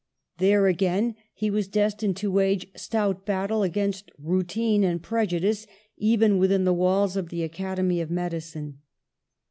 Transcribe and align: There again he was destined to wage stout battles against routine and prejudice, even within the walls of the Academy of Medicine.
There 0.39 0.65
again 0.65 1.13
he 1.31 1.51
was 1.51 1.67
destined 1.67 2.17
to 2.17 2.31
wage 2.31 2.65
stout 2.75 3.23
battles 3.23 3.67
against 3.67 4.09
routine 4.17 4.83
and 4.83 4.99
prejudice, 4.99 5.67
even 5.95 6.39
within 6.39 6.63
the 6.63 6.73
walls 6.73 7.15
of 7.15 7.29
the 7.29 7.43
Academy 7.43 8.01
of 8.01 8.09
Medicine. 8.09 8.79